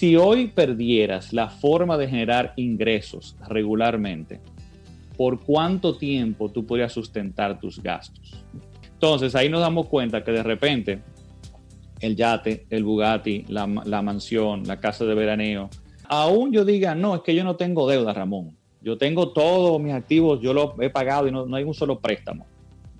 Si 0.00 0.16
hoy 0.16 0.46
perdieras 0.46 1.34
la 1.34 1.50
forma 1.50 1.98
de 1.98 2.08
generar 2.08 2.54
ingresos 2.56 3.36
regularmente, 3.46 4.40
¿por 5.14 5.40
cuánto 5.40 5.98
tiempo 5.98 6.48
tú 6.48 6.64
podrías 6.64 6.90
sustentar 6.90 7.60
tus 7.60 7.82
gastos? 7.82 8.42
Entonces 8.94 9.34
ahí 9.34 9.50
nos 9.50 9.60
damos 9.60 9.88
cuenta 9.88 10.24
que 10.24 10.32
de 10.32 10.42
repente 10.42 11.02
el 12.00 12.16
yate, 12.16 12.64
el 12.70 12.82
Bugatti, 12.82 13.44
la, 13.48 13.66
mansión, 13.66 14.66
la 14.66 14.80
casa 14.80 15.04
de 15.04 15.14
veraneo, 15.14 15.68
aún 16.08 16.50
yo 16.50 16.64
diga, 16.64 16.94
no, 16.94 17.16
es 17.16 17.20
que 17.20 17.34
yo 17.34 17.44
no 17.44 17.56
tengo 17.56 17.86
deuda, 17.86 18.14
Ramón. 18.14 18.56
Yo 18.80 18.96
tengo 18.96 19.34
todos 19.34 19.78
mis 19.82 19.92
activos, 19.92 20.40
yo 20.40 20.54
los 20.54 20.70
he 20.80 20.88
pagado 20.88 21.28
y 21.28 21.30
no, 21.30 21.44
no 21.44 21.56
hay 21.56 21.64
un 21.64 21.74
solo 21.74 22.00
préstamo. 22.00 22.46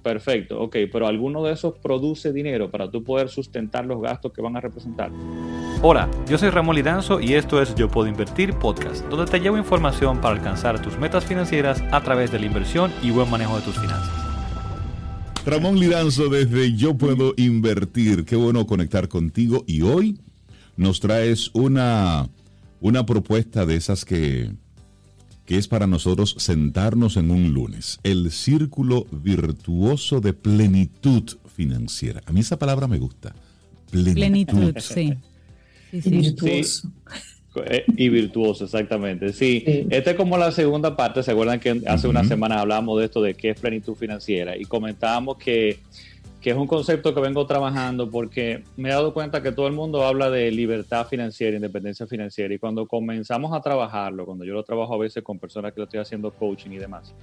Perfecto, 0.03 0.61
ok, 0.61 0.77
pero 0.91 1.07
alguno 1.07 1.45
de 1.45 1.53
esos 1.53 1.75
produce 1.79 2.33
dinero 2.33 2.71
para 2.71 2.91
tú 2.91 3.05
poder 3.05 3.29
sustentar 3.29 3.85
los 3.85 4.01
gastos 4.01 4.33
que 4.33 4.41
van 4.41 4.57
a 4.57 4.61
representar. 4.61 5.11
Hola, 5.83 6.11
yo 6.27 6.39
soy 6.39 6.49
Ramón 6.49 6.77
Lidanzo 6.77 7.21
y 7.21 7.35
esto 7.35 7.61
es 7.61 7.75
Yo 7.75 7.89
Puedo 7.89 8.09
Invertir 8.09 8.55
Podcast, 8.55 9.07
donde 9.09 9.31
te 9.31 9.41
llevo 9.41 9.59
información 9.59 10.21
para 10.21 10.37
alcanzar 10.37 10.81
tus 10.81 10.99
metas 10.99 11.27
financieras 11.27 11.83
a 11.91 12.03
través 12.03 12.33
de 12.33 12.39
la 12.39 12.47
inversión 12.47 12.91
y 13.03 13.11
buen 13.11 13.31
manejo 13.31 13.57
de 13.57 13.63
tus 13.63 13.79
finanzas. 13.79 14.11
Ramón 15.45 15.79
Lidanzo 15.79 16.29
desde 16.29 16.75
Yo 16.75 16.95
Puedo 16.97 17.35
Invertir, 17.37 18.25
qué 18.25 18.37
bueno 18.37 18.67
conectar 18.67 19.09
contigo 19.09 19.65
y 19.67 19.83
hoy 19.83 20.19
nos 20.77 21.01
traes 21.01 21.51
una, 21.53 22.29
una 22.81 23.05
propuesta 23.05 23.67
de 23.67 23.77
esas 23.77 24.07
que 24.07 24.51
que 25.51 25.59
es 25.59 25.67
para 25.67 25.89
nosotros 25.89 26.37
sentarnos 26.39 27.17
en 27.17 27.33
un 27.33 27.53
lunes. 27.53 27.99
El 28.05 28.31
círculo 28.31 29.09
virtuoso 29.11 30.21
de 30.21 30.33
plenitud 30.33 31.25
financiera. 31.57 32.23
A 32.27 32.31
mí 32.31 32.39
esa 32.39 32.57
palabra 32.57 32.87
me 32.87 32.99
gusta. 33.01 33.35
Plenitud, 33.91 34.77
sí. 34.79 35.13
sí, 35.91 36.09
Virtuoso. 36.09 36.93
Eh, 37.67 37.85
y 37.97 38.09
virtuoso, 38.11 38.67
exactamente. 38.67 39.33
Sí, 39.33 39.65
esta 39.91 40.13
es 40.13 40.17
como 40.17 40.39
la 40.39 40.53
segunda 40.53 40.97
parte. 40.97 41.25
¿Se 41.25 41.33
acuerdan 41.33 41.59
que 41.59 41.83
hace 41.85 42.07
unas 42.07 42.29
semanas 42.29 42.61
hablábamos 42.61 43.01
de 43.01 43.07
esto, 43.07 43.21
de 43.21 43.35
qué 43.35 43.51
es 43.51 43.59
plenitud 43.59 43.97
financiera? 43.97 44.57
Y 44.57 44.67
comentábamos 44.67 45.37
que 45.37 45.81
que 46.41 46.51
es 46.51 46.57
un 46.57 46.67
concepto 46.67 47.15
que 47.15 47.21
vengo 47.21 47.47
trabajando 47.47 48.11
porque 48.11 48.65
me 48.77 48.89
he 48.89 48.93
dado 48.93 49.13
cuenta 49.13 49.43
que 49.43 49.53
todo 49.53 49.67
el 49.67 49.75
mundo 49.75 50.05
habla 50.05 50.31
de 50.31 50.51
libertad 50.51 51.07
financiera, 51.07 51.57
independencia 51.57 52.07
financiera, 52.07 52.55
y 52.55 52.59
cuando 52.59 52.87
comenzamos 52.87 53.53
a 53.53 53.61
trabajarlo, 53.61 54.25
cuando 54.25 54.45
yo 54.45 54.55
lo 54.55 54.63
trabajo 54.63 54.95
a 54.95 54.99
veces 54.99 55.23
con 55.23 55.39
personas 55.39 55.73
que 55.73 55.81
lo 55.81 55.85
estoy 55.85 56.01
haciendo 56.01 56.31
coaching 56.31 56.71
y 56.71 56.79
demás, 56.79 57.15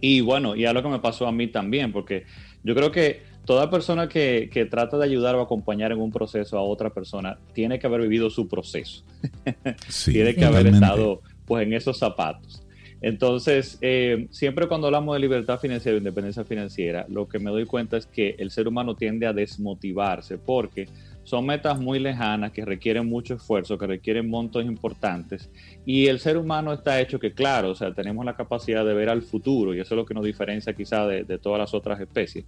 y 0.00 0.20
bueno, 0.20 0.56
y 0.56 0.64
algo 0.66 0.82
que 0.82 0.88
me 0.88 0.98
pasó 0.98 1.26
a 1.26 1.32
mí 1.32 1.48
también, 1.48 1.92
porque 1.92 2.24
yo 2.62 2.74
creo 2.74 2.90
que 2.90 3.22
toda 3.44 3.70
persona 3.70 4.08
que, 4.08 4.50
que 4.52 4.66
trata 4.66 4.98
de 4.98 5.04
ayudar 5.04 5.34
o 5.34 5.40
acompañar 5.40 5.92
en 5.92 6.00
un 6.00 6.12
proceso 6.12 6.58
a 6.58 6.62
otra 6.62 6.90
persona 6.90 7.38
tiene 7.52 7.78
que 7.78 7.86
haber 7.86 8.02
vivido 8.02 8.30
su 8.30 8.48
proceso, 8.48 9.04
tiene 10.04 10.34
que 10.34 10.44
haber 10.44 10.68
estado 10.68 11.22
pues 11.44 11.66
en 11.66 11.72
esos 11.72 11.98
zapatos. 11.98 12.61
Entonces, 13.02 13.78
eh, 13.80 14.28
siempre 14.30 14.68
cuando 14.68 14.86
hablamos 14.86 15.14
de 15.14 15.20
libertad 15.20 15.58
financiera 15.58 15.96
o 15.96 15.98
independencia 15.98 16.44
financiera, 16.44 17.04
lo 17.08 17.28
que 17.28 17.40
me 17.40 17.50
doy 17.50 17.66
cuenta 17.66 17.96
es 17.96 18.06
que 18.06 18.36
el 18.38 18.52
ser 18.52 18.68
humano 18.68 18.94
tiende 18.94 19.26
a 19.26 19.32
desmotivarse 19.32 20.38
porque 20.38 20.86
son 21.24 21.44
metas 21.46 21.80
muy 21.80 21.98
lejanas 21.98 22.52
que 22.52 22.64
requieren 22.64 23.06
mucho 23.06 23.34
esfuerzo, 23.34 23.76
que 23.76 23.88
requieren 23.88 24.30
montos 24.30 24.64
importantes. 24.64 25.50
Y 25.84 26.06
el 26.06 26.20
ser 26.20 26.36
humano 26.36 26.72
está 26.72 27.00
hecho 27.00 27.18
que, 27.18 27.32
claro, 27.32 27.70
o 27.70 27.74
sea, 27.74 27.92
tenemos 27.92 28.24
la 28.24 28.36
capacidad 28.36 28.84
de 28.84 28.94
ver 28.94 29.08
al 29.08 29.22
futuro 29.22 29.74
y 29.74 29.80
eso 29.80 29.94
es 29.94 29.96
lo 29.96 30.06
que 30.06 30.14
nos 30.14 30.24
diferencia 30.24 30.72
quizá 30.72 31.06
de, 31.06 31.24
de 31.24 31.38
todas 31.38 31.58
las 31.58 31.74
otras 31.74 32.00
especies. 32.00 32.44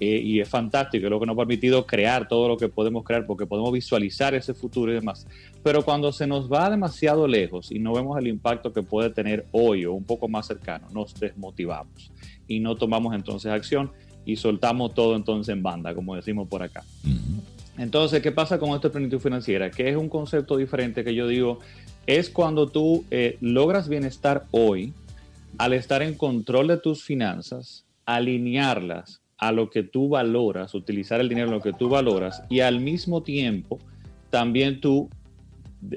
Eh, 0.00 0.20
y 0.24 0.40
es 0.40 0.48
fantástico, 0.48 1.06
es 1.06 1.10
lo 1.10 1.20
que 1.20 1.26
nos 1.26 1.34
ha 1.34 1.38
permitido 1.38 1.86
crear 1.86 2.26
todo 2.26 2.48
lo 2.48 2.56
que 2.56 2.68
podemos 2.68 3.04
crear 3.04 3.26
porque 3.26 3.46
podemos 3.46 3.72
visualizar 3.72 4.34
ese 4.34 4.54
futuro 4.54 4.90
y 4.90 4.94
demás. 4.94 5.26
Pero 5.62 5.84
cuando 5.84 6.12
se 6.12 6.26
nos 6.26 6.50
va 6.50 6.70
demasiado 6.70 7.26
lejos 7.28 7.70
y 7.70 7.78
no 7.78 7.92
vemos 7.92 8.18
el 8.18 8.26
impacto 8.26 8.72
que 8.72 8.82
puede 8.82 9.10
tener 9.10 9.46
hoy 9.52 9.84
o 9.84 9.92
un 9.92 10.04
poco 10.04 10.28
más 10.28 10.46
cercano, 10.46 10.88
nos 10.92 11.14
desmotivamos 11.18 12.10
y 12.48 12.60
no 12.60 12.76
tomamos 12.76 13.14
entonces 13.14 13.52
acción 13.52 13.90
y 14.24 14.36
soltamos 14.36 14.94
todo 14.94 15.16
entonces 15.16 15.52
en 15.52 15.62
banda, 15.62 15.94
como 15.94 16.16
decimos 16.16 16.48
por 16.48 16.62
acá. 16.62 16.82
Entonces, 17.78 18.22
¿qué 18.22 18.32
pasa 18.32 18.58
con 18.58 18.70
esta 18.70 18.90
plenitud 18.90 19.18
financiera? 19.18 19.70
Que 19.70 19.88
es 19.88 19.96
un 19.96 20.08
concepto 20.08 20.56
diferente 20.56 21.04
que 21.04 21.14
yo 21.14 21.26
digo, 21.26 21.58
es 22.06 22.30
cuando 22.30 22.68
tú 22.68 23.04
eh, 23.10 23.36
logras 23.40 23.88
bienestar 23.88 24.44
hoy 24.50 24.92
al 25.58 25.72
estar 25.72 26.02
en 26.02 26.14
control 26.14 26.68
de 26.68 26.76
tus 26.76 27.02
finanzas, 27.02 27.84
alinearlas 28.04 29.21
a 29.42 29.50
lo 29.50 29.70
que 29.70 29.82
tú 29.82 30.08
valoras, 30.08 30.72
utilizar 30.72 31.20
el 31.20 31.28
dinero 31.28 31.48
en 31.48 31.54
lo 31.54 31.60
que 31.60 31.72
tú 31.72 31.88
valoras 31.88 32.44
y 32.48 32.60
al 32.60 32.78
mismo 32.78 33.24
tiempo 33.24 33.80
también 34.30 34.80
tú 34.80 35.10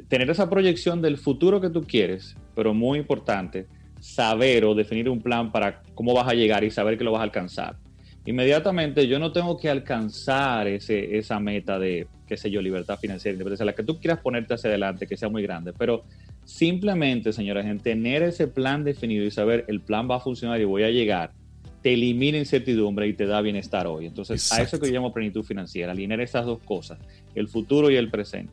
tener 0.08 0.32
esa 0.32 0.50
proyección 0.50 1.00
del 1.00 1.20
futuro 1.20 1.62
que 1.62 1.70
tú 1.70 1.84
quieres, 1.84 2.36
pero 2.56 2.74
muy 2.74 2.98
importante, 2.98 3.68
saber 4.00 4.66
o 4.66 4.74
definir 4.74 5.08
un 5.08 5.22
plan 5.22 5.52
para 5.52 5.84
cómo 5.94 6.16
vas 6.16 6.28
a 6.28 6.34
llegar 6.34 6.64
y 6.64 6.72
saber 6.72 6.98
que 6.98 7.04
lo 7.04 7.12
vas 7.12 7.20
a 7.20 7.26
alcanzar. 7.26 7.78
Inmediatamente 8.26 9.08
yo 9.08 9.20
no 9.20 9.32
tengo 9.32 9.60
que 9.60 9.70
alcanzar 9.70 10.68
ese, 10.68 11.16
esa 11.16 11.40
meta 11.40 11.78
de, 11.78 12.08
qué 12.26 12.38
sé 12.38 12.50
yo, 12.50 12.64
libertad 12.64 12.98
financiera, 12.98 13.38
la 13.64 13.76
que 13.76 13.84
tú 13.84 14.00
quieras 14.00 14.22
ponerte 14.22 14.56
hacia 14.56 14.72
adelante, 14.72 15.06
que 15.06 15.18
sea 15.18 15.30
muy 15.30 15.44
grande, 15.44 15.72
pero 15.72 16.04
simplemente, 16.46 17.32
señora 17.32 17.62
gente, 17.62 17.92
tener 17.92 18.24
ese 18.24 18.48
plan 18.48 18.84
definido 18.84 19.24
y 19.24 19.30
saber 19.30 19.66
el 19.68 19.82
plan 19.82 20.10
va 20.10 20.16
a 20.16 20.20
funcionar 20.20 20.60
y 20.60 20.64
voy 20.64 20.82
a 20.82 20.90
llegar 20.90 21.45
te 21.86 21.94
elimina 21.94 22.40
incertidumbre 22.40 23.08
y 23.08 23.14
te 23.14 23.28
da 23.28 23.40
bienestar 23.42 23.86
hoy. 23.86 24.08
Entonces, 24.08 24.52
a 24.52 24.60
eso 24.60 24.80
que 24.80 24.88
yo 24.88 24.94
llamo 24.94 25.14
plenitud 25.14 25.44
financiera, 25.44 25.92
alinear 25.92 26.20
esas 26.20 26.44
dos 26.44 26.58
cosas, 26.66 26.98
el 27.36 27.48
futuro 27.48 27.92
y 27.92 27.96
el 27.96 28.10
presente. 28.10 28.52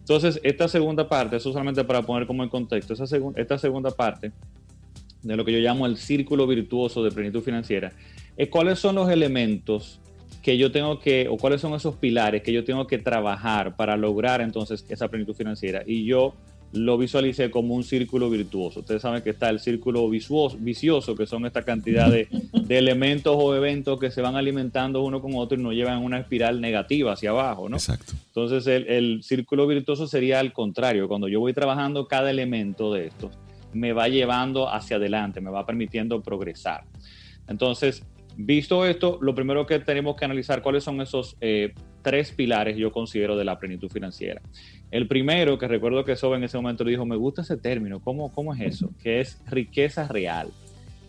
Entonces, 0.00 0.38
esta 0.42 0.68
segunda 0.68 1.08
parte, 1.08 1.36
eso 1.36 1.50
solamente 1.50 1.82
para 1.82 2.02
poner 2.02 2.26
como 2.26 2.42
en 2.44 2.50
contexto, 2.50 2.92
esa 2.92 3.06
esta 3.36 3.56
segunda 3.56 3.90
parte 3.90 4.32
de 5.22 5.34
lo 5.34 5.46
que 5.46 5.52
yo 5.52 5.60
llamo 5.60 5.86
el 5.86 5.96
círculo 5.96 6.46
virtuoso 6.46 7.02
de 7.02 7.10
plenitud 7.10 7.40
financiera, 7.40 7.90
es 8.36 8.50
cuáles 8.50 8.80
son 8.80 8.96
los 8.96 9.08
elementos 9.08 9.98
que 10.42 10.58
yo 10.58 10.70
tengo 10.70 11.00
que, 11.00 11.26
o 11.30 11.38
cuáles 11.38 11.62
son 11.62 11.72
esos 11.72 11.96
pilares 11.96 12.42
que 12.42 12.52
yo 12.52 12.64
tengo 12.64 12.86
que 12.86 12.98
trabajar 12.98 13.76
para 13.76 13.96
lograr 13.96 14.42
entonces 14.42 14.84
esa 14.90 15.08
plenitud 15.08 15.34
financiera. 15.34 15.82
Y 15.86 16.04
yo 16.04 16.34
lo 16.74 16.98
visualicé 16.98 17.50
como 17.50 17.74
un 17.74 17.84
círculo 17.84 18.28
virtuoso. 18.28 18.80
Ustedes 18.80 19.00
saben 19.00 19.22
que 19.22 19.30
está 19.30 19.48
el 19.48 19.60
círculo 19.60 20.08
vicioso, 20.10 21.14
que 21.14 21.26
son 21.26 21.46
esta 21.46 21.62
cantidad 21.62 22.10
de, 22.10 22.28
elementos 22.68 23.36
o 23.38 23.54
eventos 23.54 24.00
que 24.00 24.10
se 24.10 24.20
van 24.20 24.34
alimentando 24.34 25.02
uno 25.02 25.22
con 25.22 25.34
otro 25.36 25.58
y 25.58 25.62
nos 25.62 25.72
llevan 25.74 26.02
una 26.02 26.18
espiral 26.18 26.60
negativa 26.60 27.12
hacia 27.12 27.30
abajo, 27.30 27.68
¿no? 27.68 27.76
Exacto. 27.76 28.12
Entonces 28.26 28.66
el, 28.66 28.88
el 28.88 29.22
círculo 29.22 29.66
virtuoso 29.66 30.08
sería 30.08 30.40
al 30.40 30.52
contrario, 30.52 31.06
cuando 31.06 31.28
yo 31.28 31.38
voy 31.38 31.52
trabajando 31.52 32.08
cada 32.08 32.30
elemento 32.30 32.92
de 32.92 33.06
estos, 33.06 33.30
me 33.72 33.92
va 33.92 34.08
llevando 34.08 34.68
hacia 34.68 34.96
adelante, 34.96 35.40
me 35.40 35.50
va 35.50 35.64
permitiendo 35.64 36.22
progresar. 36.22 36.84
Entonces, 37.46 38.02
Visto 38.36 38.84
esto, 38.84 39.18
lo 39.20 39.34
primero 39.34 39.66
que 39.66 39.78
tenemos 39.78 40.16
que 40.16 40.24
analizar 40.24 40.60
cuáles 40.60 40.82
son 40.82 41.00
esos 41.00 41.36
eh, 41.40 41.72
tres 42.02 42.32
pilares 42.32 42.76
yo 42.76 42.90
considero 42.92 43.36
de 43.36 43.44
la 43.44 43.58
plenitud 43.58 43.88
financiera. 43.88 44.42
El 44.90 45.06
primero, 45.06 45.58
que 45.58 45.68
recuerdo 45.68 46.04
que 46.04 46.16
Sobe 46.16 46.36
en 46.36 46.44
ese 46.44 46.56
momento 46.56 46.84
le 46.84 46.92
dijo, 46.92 47.06
me 47.06 47.16
gusta 47.16 47.42
ese 47.42 47.56
término, 47.56 48.00
¿cómo, 48.00 48.32
cómo 48.32 48.54
es 48.54 48.60
eso? 48.60 48.90
Que 49.02 49.20
es 49.20 49.40
riqueza 49.46 50.08
real. 50.08 50.48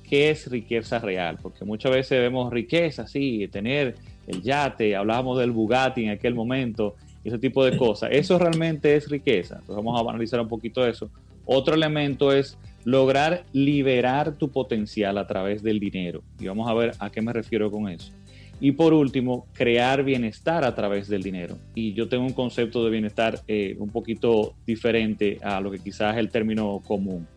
¿Qué 0.08 0.30
es 0.30 0.50
riqueza 0.50 1.00
real? 1.00 1.40
Porque 1.42 1.66
muchas 1.66 1.92
veces 1.92 2.20
vemos 2.20 2.54
riqueza, 2.54 3.08
sí, 3.08 3.48
tener 3.52 3.96
el 4.28 4.42
yate, 4.42 4.96
hablábamos 4.96 5.40
del 5.40 5.52
Bugatti 5.52 6.04
en 6.04 6.12
aquel 6.12 6.36
momento, 6.36 6.96
ese 7.24 7.40
tipo 7.40 7.66
de 7.66 7.76
cosas. 7.76 8.10
Eso 8.12 8.38
realmente 8.38 8.96
es 8.96 9.10
riqueza. 9.10 9.56
Entonces 9.56 9.76
vamos 9.84 10.00
a 10.00 10.10
analizar 10.10 10.40
un 10.40 10.48
poquito 10.48 10.86
eso. 10.86 11.10
Otro 11.46 11.74
elemento 11.74 12.32
es 12.32 12.58
lograr 12.86 13.44
liberar 13.52 14.38
tu 14.38 14.50
potencial 14.50 15.18
a 15.18 15.28
través 15.28 15.62
del 15.62 15.80
dinero. 15.80 16.24
Y 16.40 16.48
vamos 16.48 16.70
a 16.70 16.74
ver 16.74 16.94
a 17.00 17.10
qué 17.10 17.22
me 17.22 17.34
refiero 17.34 17.70
con 17.70 17.90
eso. 17.90 18.14
Y 18.62 18.72
por 18.72 18.94
último, 18.94 19.48
crear 19.54 20.04
bienestar 20.04 20.64
a 20.64 20.74
través 20.74 21.10
del 21.10 21.22
dinero. 21.22 21.58
Y 21.74 21.94
yo 21.94 22.08
tengo 22.08 22.24
un 22.24 22.34
concepto 22.34 22.86
de 22.86 22.92
bienestar 22.92 23.42
eh, 23.48 23.76
un 23.80 23.90
poquito 23.90 24.54
diferente 24.66 25.40
a 25.44 25.60
lo 25.60 25.72
que 25.72 25.80
quizás 25.80 26.14
es 26.14 26.20
el 26.20 26.30
término 26.30 26.82
común. 26.88 27.28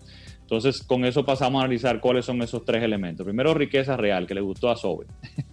Entonces, 0.43 0.83
con 0.83 1.05
eso 1.05 1.27
pasamos 1.27 1.61
a 1.61 1.65
analizar 1.65 2.01
cuáles 2.01 2.25
son 2.25 2.41
esos 2.41 2.65
tres 2.65 2.83
elementos. 2.83 3.25
Primero, 3.25 3.53
riqueza 3.53 3.97
real, 3.97 4.27
que 4.27 4.35
le 4.35 4.41
gustó 4.41 4.71
a 4.71 4.77
Sobe. 4.77 5.07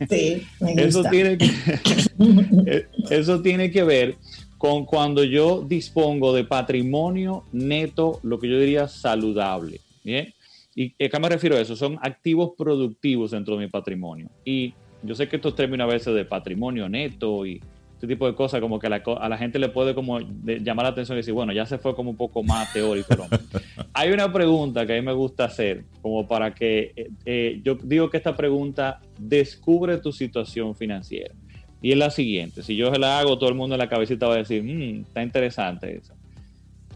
Sí, 0.10 0.42
me 0.62 0.74
eso, 0.84 1.04
tiene 1.04 1.38
que, 1.38 1.50
eso 3.10 3.42
tiene 3.42 3.72
que 3.72 3.84
ver 3.84 4.16
con 4.58 4.86
cuando 4.86 5.24
yo 5.24 5.66
dispongo 5.68 6.34
de 6.34 6.46
patrimonio 6.46 7.44
neto, 7.52 8.20
lo 8.24 8.40
que 8.40 8.50
yo 8.50 8.60
diría 8.60 8.88
saludable. 8.88 9.82
¿Bien? 10.06 10.34
¿Y 10.76 10.92
a 11.04 11.10
qué 11.10 11.20
me 11.20 11.30
refiero 11.30 11.58
a 11.58 11.62
eso? 11.62 11.76
Son 11.76 11.98
activos 12.02 12.52
productivos 12.58 13.32
dentro 13.32 13.58
de 13.58 13.66
mi 13.66 13.72
patrimonio. 13.72 14.30
Y 14.46 14.74
yo 15.02 15.16
sé 15.16 15.28
que 15.28 15.38
estos 15.38 15.56
términos 15.56 15.90
a 15.90 15.94
veces 15.94 16.14
de 16.14 16.26
patrimonio 16.26 16.88
neto 16.88 17.46
y 17.46 17.60
este 17.94 18.08
tipo 18.08 18.28
de 18.28 18.36
cosas, 18.36 18.60
como 18.60 18.78
que 18.78 18.88
a 18.88 19.30
la, 19.30 19.38
gente 19.38 19.58
le 19.58 19.70
puede 19.70 19.96
como 19.96 20.20
llamar 20.20 20.84
la 20.84 20.90
atención 20.90 21.18
y 21.18 21.22
decir, 21.22 21.34
bueno, 21.34 21.54
ya 21.54 21.66
se 21.66 21.78
fue 21.78 21.96
como 21.96 22.12
un 22.12 22.18
poco 22.18 22.44
más 22.44 22.72
teórico. 22.74 23.16
Hay 23.94 24.12
una 24.12 24.32
pregunta 24.32 24.86
que 24.86 24.94
a 24.94 24.96
mí 24.98 25.02
me 25.02 25.14
gusta 25.14 25.46
hacer, 25.46 25.86
como 26.02 26.28
para 26.28 26.54
que 26.54 26.92
eh, 26.96 27.10
eh, 27.26 27.62
yo 27.64 27.76
digo 27.76 28.10
que 28.10 28.18
esta 28.18 28.36
pregunta 28.36 29.00
descubre 29.18 29.98
tu 29.98 30.12
situación 30.12 30.76
financiera. 30.76 31.34
Y 31.82 31.94
es 31.94 31.98
la 31.98 32.10
siguiente, 32.10 32.64
si 32.64 32.76
yo 32.76 32.92
se 32.92 33.00
la 33.00 33.20
hago, 33.20 33.38
todo 33.38 33.50
el 33.50 33.56
mundo 33.56 33.76
en 33.76 33.80
la 33.80 33.88
cabecita 33.88 34.28
va 34.28 34.36
a 34.36 34.38
decir, 34.38 34.62
mmm, 34.62 35.02
está 35.02 35.24
interesante 35.24 35.96
esa. 35.96 36.15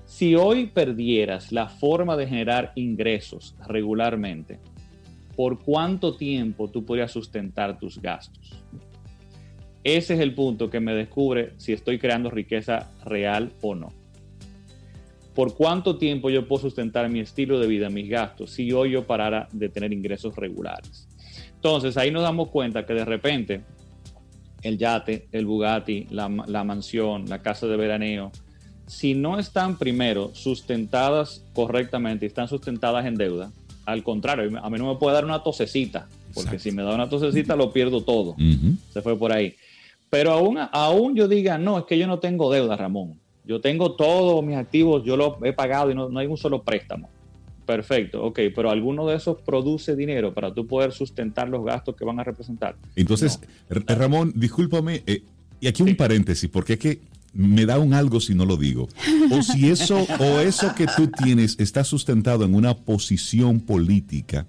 Si 0.10 0.34
hoy 0.34 0.66
perdieras 0.66 1.52
la 1.52 1.70
forma 1.70 2.18
de 2.18 2.26
generar 2.26 2.72
ingresos 2.74 3.56
regularmente, 3.68 4.60
¿por 5.36 5.60
cuánto 5.60 6.16
tiempo 6.16 6.68
tú 6.68 6.84
podrías 6.84 7.12
sustentar 7.12 7.78
tus 7.78 8.02
gastos? 8.02 8.64
Ese 9.84 10.16
es 10.16 10.20
el 10.20 10.34
punto 10.34 10.72
que 10.72 10.80
me 10.80 10.96
descubre 10.96 11.54
si 11.58 11.74
estoy 11.74 12.00
creando 12.00 12.32
riqueza 12.32 12.92
real 13.06 13.54
o 13.62 13.76
no. 13.76 13.94
¿Por 15.36 15.56
cuánto 15.56 16.00
tiempo 16.00 16.32
yo 16.32 16.48
puedo 16.48 16.64
sustentar 16.64 17.08
mi 17.08 17.20
estilo 17.20 17.60
de 17.60 17.68
vida, 17.68 17.92
mis 17.92 18.10
gastos, 18.10 18.50
si 18.50 18.72
hoy 18.72 18.94
yo 18.94 19.06
parara 19.06 19.48
de 19.54 19.70
tener 19.70 19.94
ingresos 19.94 20.36
regulares? 20.36 21.08
Entonces 21.54 21.96
ahí 21.98 22.10
nos 22.10 22.24
damos 22.24 22.50
cuenta 22.50 22.84
que 22.84 22.96
de 22.96 23.06
repente 23.06 23.62
el 24.64 24.80
yate, 24.80 25.28
el 25.32 25.46
Bugatti, 25.46 26.08
la, 26.10 26.28
mansión, 26.28 27.26
la 27.30 27.44
casa 27.44 27.68
de 27.68 27.78
veraneo, 27.78 28.32
si 28.90 29.14
no 29.14 29.38
están 29.38 29.78
primero 29.78 30.32
sustentadas 30.34 31.44
correctamente 31.54 32.26
y 32.26 32.28
están 32.28 32.48
sustentadas 32.48 33.06
en 33.06 33.16
deuda, 33.16 33.52
al 33.86 34.04
contrario, 34.04 34.60
a 34.62 34.70
mí 34.70 34.80
no 34.80 34.92
me 34.92 35.00
puede 35.00 35.14
dar 35.14 35.26
una 35.26 35.44
tosecita, 35.44 36.08
porque 36.34 36.58
si 36.58 36.72
me 36.72 36.82
da 36.82 36.96
una 36.96 37.08
tosecita 37.08 37.56
lo 37.56 37.72
pierdo 37.72 38.02
todo. 38.02 38.36
Se 38.92 39.04
fue 39.04 39.16
por 39.16 39.32
ahí. 39.32 39.56
Pero 40.10 40.32
aún, 40.32 40.58
aún 40.72 41.16
yo 41.16 41.28
diga, 41.28 41.60
no, 41.60 41.78
es 41.78 41.86
que 41.86 42.00
yo 42.00 42.08
no 42.08 42.18
tengo 42.18 42.52
deuda, 42.52 42.76
Ramón. 42.76 43.14
Yo 43.46 43.62
tengo 43.62 43.92
todos 43.92 44.44
mis 44.44 44.58
activos, 44.58 45.04
yo 45.06 45.16
los 45.16 45.36
he 45.44 45.54
pagado 45.54 45.92
y 45.92 45.96
no, 45.96 46.10
no 46.10 46.20
hay 46.20 46.26
un 46.26 46.38
solo 46.38 46.64
préstamo. 46.64 47.10
Perfecto, 47.68 48.24
ok, 48.26 48.40
pero 48.56 48.72
alguno 48.72 49.06
de 49.06 49.18
esos 49.18 49.40
produce 49.42 49.96
dinero 49.96 50.34
para 50.34 50.52
tú 50.52 50.66
poder 50.66 50.94
sustentar 50.94 51.48
los 51.48 51.64
gastos 51.64 51.96
que 51.96 52.06
van 52.06 52.20
a 52.20 52.24
representar. 52.24 52.76
Entonces, 52.96 53.40
Ramón, 53.70 54.34
discúlpame, 54.36 55.04
eh, 55.06 55.22
y 55.62 55.68
aquí 55.68 55.84
un 55.84 55.96
paréntesis, 55.96 56.50
porque 56.50 56.74
es 56.74 56.80
que 56.80 57.00
me 57.34 57.66
da 57.66 57.80
un 57.80 57.94
algo 57.94 58.20
si 58.20 58.34
no 58.36 58.46
lo 58.46 58.58
digo. 58.58 58.88
O 59.32 59.42
si 59.42 59.70
eso, 59.70 60.06
o 60.20 60.40
eso 60.40 60.74
que 60.76 60.88
tú 60.88 61.08
tienes 61.08 61.56
está 61.60 61.84
sustentado 61.84 62.46
en 62.46 62.56
una 62.56 62.76
posición 62.76 63.60
política. 63.60 64.48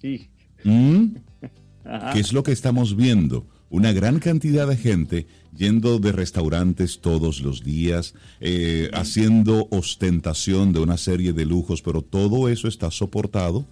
Sí. 0.00 0.28
¿Qué 0.62 2.20
es 2.20 2.32
lo 2.32 2.42
que 2.42 2.52
estamos 2.52 2.96
viendo? 2.96 3.46
Una 3.70 3.92
gran 3.92 4.18
cantidad 4.18 4.66
de 4.66 4.76
gente 4.76 5.26
yendo 5.56 5.98
de 5.98 6.12
restaurantes 6.12 7.00
todos 7.00 7.40
los 7.40 7.62
días, 7.62 8.14
eh, 8.40 8.90
haciendo 8.92 9.68
ostentación 9.70 10.72
de 10.72 10.80
una 10.80 10.96
serie 10.96 11.32
de 11.32 11.44
lujos, 11.44 11.82
pero 11.82 12.02
todo 12.02 12.48
eso 12.48 12.68
está 12.68 12.90
soportado 12.90 13.66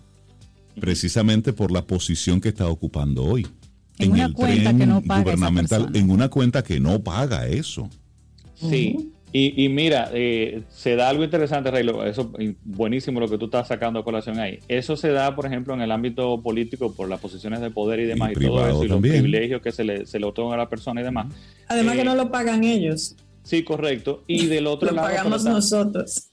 precisamente 0.80 1.52
por 1.52 1.72
la 1.72 1.86
posición 1.86 2.40
que 2.40 2.50
está 2.50 2.68
ocupando 2.68 3.24
hoy. 3.24 3.46
En, 3.98 4.16
el 4.16 4.34
tren 4.34 5.02
gubernamental, 5.04 5.90
en 5.94 6.10
una 6.10 6.28
cuenta 6.28 6.62
que 6.62 6.78
no 6.78 7.00
paga 7.00 7.46
eso. 7.46 7.88
Sí, 8.54 9.12
y, 9.30 9.68
mira, 9.68 10.10
eh, 10.14 10.62
se 10.70 10.96
da 10.96 11.10
algo 11.10 11.22
interesante, 11.22 11.70
Rey, 11.70 11.86
eso 12.06 12.32
buenísimo 12.64 13.20
lo 13.20 13.28
que 13.28 13.36
tú 13.36 13.44
estás 13.44 13.68
sacando 13.68 14.00
a 14.00 14.04
colación 14.04 14.38
ahí. 14.38 14.58
Eso 14.68 14.96
se 14.96 15.10
da, 15.10 15.36
por 15.36 15.44
ejemplo, 15.44 15.74
en 15.74 15.82
el 15.82 15.92
ámbito 15.92 16.40
político 16.42 16.94
por 16.94 17.10
las 17.10 17.20
posiciones 17.20 17.60
de 17.60 17.70
poder 17.70 18.00
y 18.00 18.06
demás, 18.06 18.32
y, 18.32 18.46
todo 18.46 18.66
eso, 18.66 18.84
y 18.84 18.88
los 18.88 19.00
privilegios 19.00 19.60
que 19.60 19.70
se 19.70 19.84
le, 19.84 20.06
se 20.06 20.18
le 20.18 20.26
otorgan 20.26 20.54
a 20.54 20.56
la 20.56 20.68
persona 20.68 21.02
y 21.02 21.04
demás. 21.04 21.26
Además 21.66 21.96
que 21.96 22.00
eh, 22.00 22.04
no 22.04 22.14
lo 22.14 22.30
pagan 22.30 22.64
ellos. 22.64 23.16
Sí, 23.42 23.64
correcto. 23.64 24.24
Y 24.26 24.46
del 24.46 24.66
otro 24.66 24.90
lado... 24.92 25.08
Lo 25.08 25.14
pagamos 25.14 25.44
nosotros. 25.44 26.28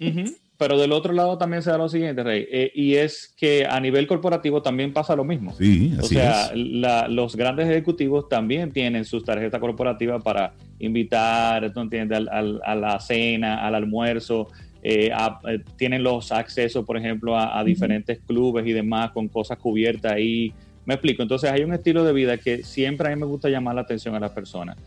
Pero 0.57 0.78
del 0.78 0.94
otro 0.94 1.12
lado 1.12 1.38
también 1.38 1.62
se 1.62 1.69
da 1.69 1.78
lo 1.78 1.90
siguiente, 1.90 2.24
Rey, 2.24 2.48
eh, 2.50 2.72
y 2.74 2.96
es 2.96 3.34
que 3.38 3.66
a 3.69 3.78
nivel 3.80 4.07
corporativo 4.07 4.62
también 4.62 4.94
pasa 4.94 5.16
lo 5.16 5.25
mismo. 5.25 5.54
Sí, 5.54 5.94
así 6.00 6.16
o 6.16 6.19
sea, 6.19 6.52
los 6.56 7.36
grandes 7.36 7.68
ejecutivos 7.68 8.30
también 8.30 8.72
tienen 8.72 9.04
sus 9.04 9.25
tarjetas 9.25 9.60
corporativas 9.60 10.24
para 10.24 10.54
invitar, 10.80 11.74
¿tú 11.74 11.81
entiendes? 11.81 12.28
a 12.30 12.75
la 12.75 13.00
cena, 13.02 13.66
al 13.68 13.75
almuerzo, 13.75 14.48
eh, 14.88 15.12
eh, 15.48 15.60
tienen 15.78 16.04
los 16.04 16.31
accesos, 16.31 16.86
por 16.86 16.96
ejemplo, 16.96 17.36
a, 17.36 17.63
diferentes 17.63 18.19
clubes 18.19 18.68
y 18.68 18.72
demás 18.72 19.10
con 19.13 19.28
cosas 19.28 19.57
cubiertas 19.57 20.12
ahí. 20.12 20.54
Me 20.86 20.94
explico. 20.94 21.24
Entonces 21.24 21.52
hay 21.52 21.63
un 21.63 21.74
estilo 21.74 22.04
de 22.04 22.13
vida 22.13 22.38
que 22.38 22.63
siempre 22.63 23.07
a 23.07 23.16
mí 23.16 23.19
me 23.19 23.25
gusta 23.25 23.50
llamar 23.50 23.74
la 23.74 23.81
atención 23.81 24.13
a 24.13 24.19
las 24.19 24.30
personas 24.30 24.78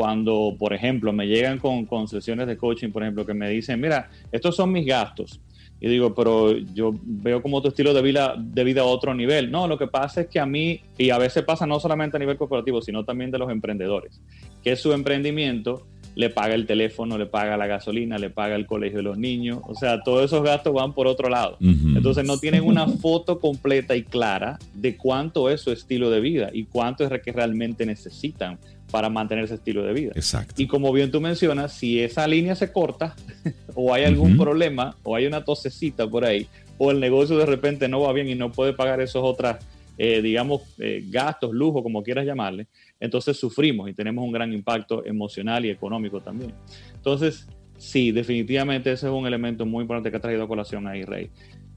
cuando, 0.00 0.56
por 0.58 0.72
ejemplo, 0.72 1.12
me 1.12 1.26
llegan 1.26 1.58
con, 1.58 1.84
con 1.84 2.08
sesiones 2.08 2.46
de 2.46 2.56
coaching, 2.56 2.88
por 2.88 3.02
ejemplo, 3.02 3.26
que 3.26 3.34
me 3.34 3.50
dicen, 3.50 3.78
mira, 3.78 4.08
estos 4.32 4.56
son 4.56 4.72
mis 4.72 4.86
gastos. 4.86 5.42
Y 5.78 5.90
digo, 5.90 6.14
pero 6.14 6.56
yo 6.56 6.94
veo 7.02 7.42
como 7.42 7.60
tu 7.60 7.68
estilo 7.68 7.92
de 7.92 8.00
vida, 8.00 8.34
de 8.38 8.64
vida 8.64 8.80
a 8.80 8.84
otro 8.84 9.12
nivel. 9.12 9.50
No, 9.50 9.68
lo 9.68 9.76
que 9.76 9.88
pasa 9.88 10.22
es 10.22 10.28
que 10.28 10.40
a 10.40 10.46
mí, 10.46 10.80
y 10.96 11.10
a 11.10 11.18
veces 11.18 11.44
pasa 11.44 11.66
no 11.66 11.78
solamente 11.80 12.16
a 12.16 12.20
nivel 12.20 12.38
corporativo, 12.38 12.80
sino 12.80 13.04
también 13.04 13.30
de 13.30 13.36
los 13.36 13.50
emprendedores, 13.50 14.22
que 14.64 14.74
su 14.74 14.94
emprendimiento 14.94 15.86
le 16.14 16.30
paga 16.30 16.54
el 16.54 16.66
teléfono, 16.66 17.18
le 17.18 17.26
paga 17.26 17.58
la 17.58 17.66
gasolina, 17.66 18.16
le 18.16 18.30
paga 18.30 18.56
el 18.56 18.64
colegio 18.66 18.98
de 18.98 19.02
los 19.02 19.18
niños. 19.18 19.60
O 19.66 19.74
sea, 19.74 20.02
todos 20.02 20.24
esos 20.24 20.42
gastos 20.42 20.72
van 20.72 20.94
por 20.94 21.06
otro 21.06 21.28
lado. 21.28 21.58
Entonces 21.60 22.24
no 22.24 22.38
tienen 22.38 22.64
una 22.64 22.86
foto 23.02 23.38
completa 23.38 23.94
y 23.96 24.02
clara 24.02 24.58
de 24.74 24.96
cuánto 24.96 25.50
es 25.50 25.60
su 25.60 25.70
estilo 25.72 26.10
de 26.10 26.20
vida 26.20 26.48
y 26.54 26.64
cuánto 26.64 27.04
es 27.04 27.22
que 27.22 27.32
realmente 27.32 27.84
necesitan 27.84 28.58
para 28.90 29.08
mantener 29.08 29.44
ese 29.44 29.54
estilo 29.54 29.82
de 29.82 29.92
vida. 29.92 30.12
Exacto. 30.14 30.60
Y 30.60 30.66
como 30.66 30.92
bien 30.92 31.10
tú 31.10 31.20
mencionas, 31.20 31.72
si 31.72 32.00
esa 32.00 32.26
línea 32.26 32.54
se 32.54 32.72
corta 32.72 33.14
o 33.74 33.94
hay 33.94 34.04
algún 34.04 34.36
problema 34.36 34.96
o 35.02 35.16
hay 35.16 35.26
una 35.26 35.44
tosecita 35.44 36.08
por 36.08 36.24
ahí 36.24 36.46
o 36.82 36.90
el 36.90 36.98
negocio 36.98 37.36
de 37.36 37.44
repente 37.44 37.88
no 37.88 38.00
va 38.00 38.12
bien 38.14 38.26
y 38.30 38.34
no 38.34 38.50
puede 38.50 38.72
pagar 38.72 39.02
esos 39.02 39.22
otros, 39.22 39.56
eh, 39.98 40.22
digamos, 40.22 40.62
eh, 40.78 41.04
gastos, 41.08 41.52
lujo, 41.52 41.82
como 41.82 42.02
quieras 42.02 42.24
llamarle, 42.24 42.68
entonces 42.98 43.36
sufrimos 43.36 43.90
y 43.90 43.92
tenemos 43.92 44.24
un 44.24 44.32
gran 44.32 44.50
impacto 44.50 45.04
emocional 45.04 45.66
y 45.66 45.68
económico 45.68 46.22
también. 46.22 46.54
Entonces, 46.94 47.46
sí, 47.76 48.12
definitivamente 48.12 48.90
ese 48.90 49.08
es 49.08 49.12
un 49.12 49.26
elemento 49.26 49.66
muy 49.66 49.82
importante 49.82 50.10
que 50.10 50.16
ha 50.16 50.20
traído 50.20 50.44
a 50.44 50.48
colación 50.48 50.88
ahí, 50.88 51.02
Rey. 51.02 51.28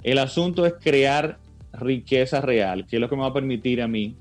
El 0.03 0.19
asunto 0.19 0.65
es 0.65 0.73
crear 0.81 1.37
riqueza 1.73 2.39
real, 2.39 2.87
que 2.87 2.95
es 2.95 3.01
lo 3.01 3.09
que 3.09 3.17
me 3.17 3.23
va 3.23 3.27
a 3.27 3.33
permitir 3.33 3.81
a 3.81 3.89
mí 3.89 4.15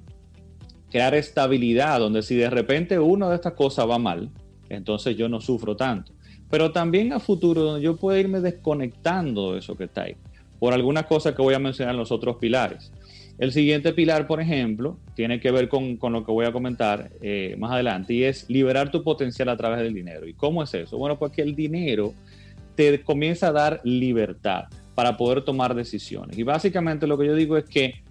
crear 0.92 1.14
estabilidad, 1.14 1.98
donde 1.98 2.22
si 2.22 2.36
de 2.36 2.50
repente 2.50 2.98
una 2.98 3.30
de 3.30 3.36
estas 3.36 3.54
cosas 3.54 3.88
va 3.88 3.98
mal, 3.98 4.28
entonces 4.68 5.16
yo 5.16 5.28
no 5.28 5.40
sufro 5.40 5.74
tanto. 5.74 6.12
Pero 6.50 6.70
también 6.70 7.14
a 7.14 7.18
futuro, 7.18 7.62
donde 7.62 7.82
yo 7.82 7.96
puedo 7.96 8.18
irme 8.18 8.40
desconectando 8.40 9.54
de 9.54 9.60
eso 9.60 9.74
que 9.74 9.84
está 9.84 10.02
ahí, 10.02 10.16
por 10.58 10.74
algunas 10.74 11.06
cosas 11.06 11.34
que 11.34 11.40
voy 11.40 11.54
a 11.54 11.58
mencionar 11.58 11.94
en 11.94 11.98
los 11.98 12.12
otros 12.12 12.36
pilares. 12.36 12.92
El 13.38 13.52
siguiente 13.52 13.94
pilar, 13.94 14.26
por 14.26 14.42
ejemplo, 14.42 14.98
tiene 15.14 15.40
que 15.40 15.50
ver 15.50 15.68
con, 15.68 15.98
lo 15.98 16.26
que 16.26 16.30
voy 16.30 16.44
a 16.44 16.52
comentar 16.52 17.10
eh, 17.22 17.56
más 17.58 17.72
adelante, 17.72 18.12
y 18.12 18.24
es 18.24 18.48
liberar 18.50 18.90
tu 18.90 19.02
potencial 19.02 19.48
a 19.48 19.56
través 19.56 19.80
del 19.80 19.94
dinero. 19.94 20.28
¿Y 20.28 20.34
cómo 20.34 20.62
es 20.62 20.74
eso? 20.74 20.98
Bueno, 20.98 21.18
porque 21.18 21.40
el 21.40 21.56
dinero 21.56 22.12
te 22.76 23.02
comienza 23.02 23.48
a 23.48 23.52
dar 23.52 23.80
libertad 23.82 24.64
para 24.94 25.16
poder 25.16 25.42
tomar 25.42 25.74
decisiones. 25.74 26.36
Y 26.36 26.42
básicamente 26.42 27.06
lo 27.06 27.16
que 27.16 27.26
yo 27.26 27.34
digo 27.34 27.56
es 27.56 27.64
que 27.64 28.02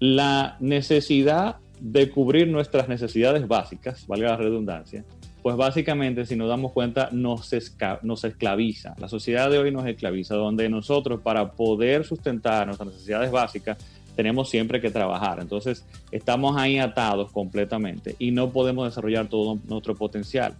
la 0.00 0.56
necesidad 0.60 1.56
de 1.82 2.08
cubrir 2.10 2.46
nuestras 2.46 2.88
necesidades 2.88 3.48
básicas, 3.48 4.06
valga 4.06 4.28
la 4.28 4.36
redundancia, 4.36 5.04
pues 5.42 5.56
básicamente 5.56 6.24
si 6.24 6.36
nos 6.36 6.48
damos 6.48 6.70
cuenta 6.70 7.08
nos, 7.10 7.52
esclaviza. 7.52 8.94
La 8.98 9.08
sociedad 9.08 9.50
de 9.50 9.58
hoy 9.58 9.72
nos 9.72 9.84
esclaviza, 9.86 10.36
donde 10.36 10.68
nosotros 10.68 11.20
para 11.22 11.50
poder 11.50 12.04
sustentar 12.04 12.66
nuestras 12.66 12.92
necesidades 12.92 13.32
básicas 13.32 13.78
tenemos 14.14 14.48
siempre 14.48 14.80
que 14.80 14.92
trabajar. 14.92 15.40
Entonces 15.40 15.84
estamos 16.12 16.56
ahí 16.56 16.78
atados 16.78 17.32
completamente 17.32 18.14
y 18.20 18.30
no 18.30 18.52
podemos 18.52 18.86
desarrollar 18.86 19.28
todo 19.28 19.58
nuestro 19.66 19.96
potencial. 19.96 20.54